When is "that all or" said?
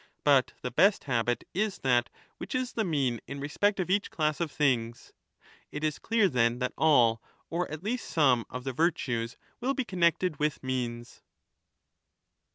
6.57-7.69